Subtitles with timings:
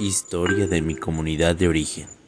[0.00, 2.19] Historia de mi comunidad de origen.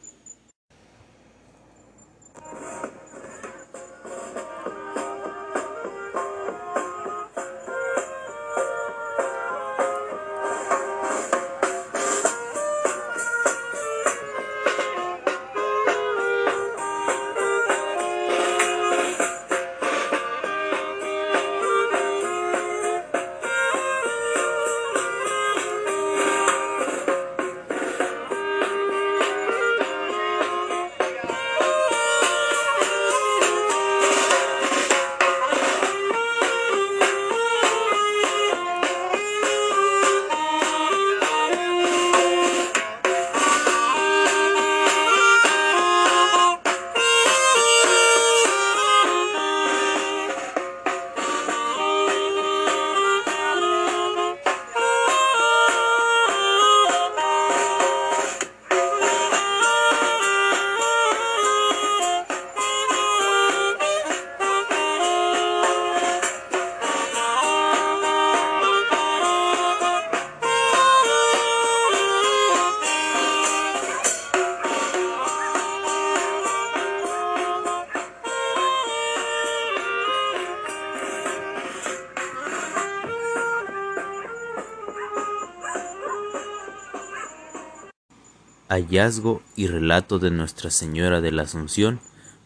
[88.73, 91.99] Hallazgo y relato de Nuestra Señora de la Asunción,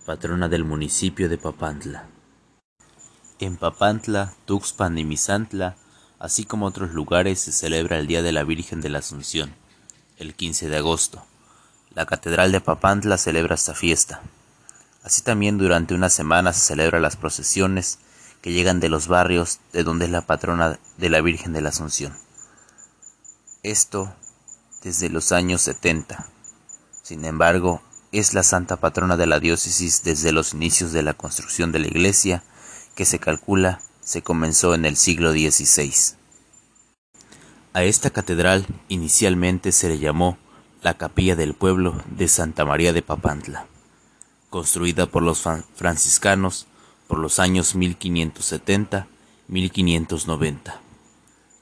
[0.05, 2.03] patrona del municipio de Papantla.
[3.39, 5.77] En Papantla, Tuxpan y Misantla,
[6.19, 9.55] así como otros lugares, se celebra el Día de la Virgen de la Asunción,
[10.17, 11.25] el 15 de agosto.
[11.95, 14.19] La Catedral de Papantla celebra esta fiesta.
[15.03, 17.99] Así también durante una semana se celebran las procesiones
[18.41, 21.69] que llegan de los barrios de donde es la patrona de la Virgen de la
[21.69, 22.13] Asunción.
[23.63, 24.13] Esto
[24.83, 26.27] desde los años 70.
[27.03, 31.71] Sin embargo, es la santa patrona de la diócesis desde los inicios de la construcción
[31.71, 32.43] de la iglesia,
[32.95, 36.15] que se calcula se comenzó en el siglo XVI.
[37.73, 40.37] A esta catedral inicialmente se le llamó
[40.81, 43.65] la capilla del pueblo de Santa María de Papantla,
[44.49, 45.43] construida por los
[45.75, 46.67] franciscanos
[47.07, 50.75] por los años 1570-1590.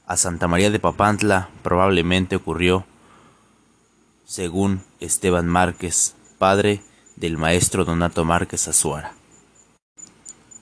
[0.05, 2.85] A Santa María de Papantla probablemente ocurrió
[4.25, 6.81] según Esteban Márquez, padre
[7.15, 9.13] del maestro Donato Márquez Azuara.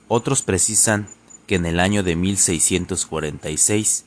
[0.06, 1.08] Otros precisan
[1.46, 4.04] que en el año de 1646,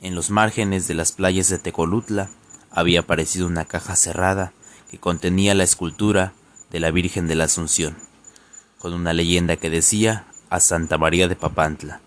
[0.00, 2.30] en los márgenes de las playas de Tecolutla,
[2.70, 4.52] había aparecido una caja cerrada
[4.90, 6.32] que contenía la escultura
[6.70, 7.96] de la Virgen de la Asunción,
[8.78, 12.00] con una leyenda que decía a Santa María de Papantla.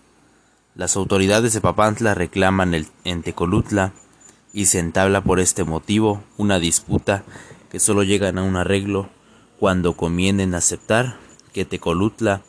[0.74, 3.92] Las autoridades de Papantla reclaman el, en Tecolutla
[4.54, 7.24] y se entabla por este motivo una disputa
[7.70, 9.10] que solo llegan a un arreglo
[9.58, 11.16] cuando convienen aceptar
[11.52, 12.42] que Tecolutla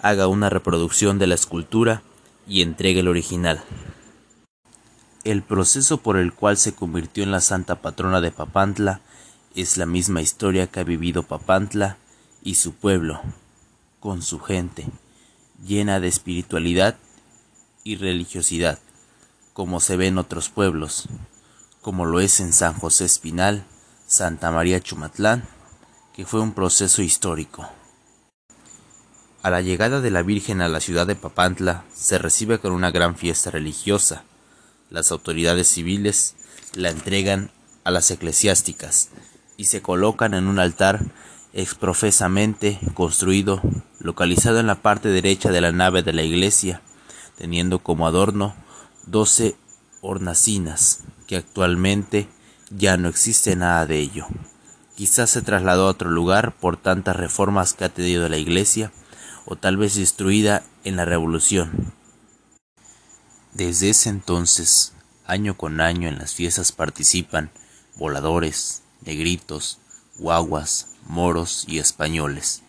[0.00, 2.02] haga una reproducción de la escultura
[2.48, 3.62] y entregue el original.
[5.22, 9.02] El proceso por el cual se convirtió en la santa patrona de Papantla
[9.54, 11.98] es la misma historia que ha vivido Papantla
[12.42, 13.20] y su pueblo,
[14.00, 14.86] con su gente,
[15.62, 16.96] llena de espiritualidad
[17.84, 18.78] y religiosidad,
[19.52, 21.06] como se ve en otros pueblos,
[21.80, 23.64] como lo es en San José Espinal,
[24.06, 25.44] Santa María Chumatlán,
[26.14, 27.68] que fue un proceso histórico.
[29.42, 32.90] A la llegada de la Virgen a la ciudad de Papantla se recibe con una
[32.90, 34.24] gran fiesta religiosa.
[34.90, 36.34] Las autoridades civiles
[36.74, 37.50] la entregan
[37.84, 39.08] a las eclesiásticas
[39.56, 41.00] y se colocan en un altar
[41.54, 43.62] exprofesamente construido,
[43.98, 46.82] localizado en la parte derecha de la nave de la iglesia,
[47.38, 48.54] teniendo como adorno
[49.06, 49.56] doce
[50.02, 52.28] hornacinas que actualmente
[52.70, 54.26] ya no existe nada de ello.
[54.96, 58.90] Quizás se trasladó a otro lugar por tantas reformas que ha tenido la iglesia,
[59.44, 61.94] o tal vez destruida en la revolución.
[63.52, 64.92] Desde ese entonces,
[65.24, 67.52] año con año en las fiestas participan
[67.94, 69.78] voladores, negritos,
[70.18, 72.62] guaguas, moros y españoles.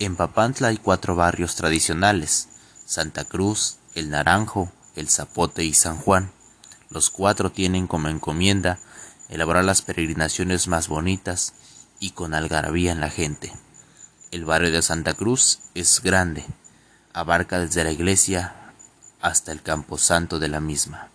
[0.00, 2.48] En Papantla hay cuatro barrios tradicionales,
[2.86, 6.30] Santa Cruz, El Naranjo, el Zapote y San Juan.
[6.90, 8.78] Los cuatro tienen como encomienda
[9.28, 11.54] elaborar las peregrinaciones más bonitas
[12.00, 13.52] y con algarabía en la gente.
[14.30, 16.44] El barrio de Santa Cruz es grande,
[17.12, 18.54] abarca desde la iglesia
[19.20, 21.08] hasta el camposanto de la misma.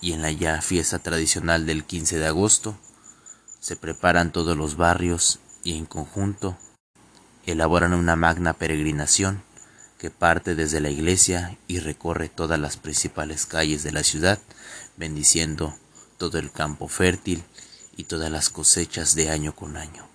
[0.00, 2.78] Y en la ya fiesta tradicional del 15 de agosto
[3.60, 6.56] se preparan todos los barrios y en conjunto
[7.46, 9.42] elaboran una magna peregrinación
[9.98, 14.38] que parte desde la iglesia y recorre todas las principales calles de la ciudad,
[14.96, 15.74] bendiciendo
[16.16, 17.42] todo el campo fértil
[17.96, 20.06] y todas las cosechas de año con año.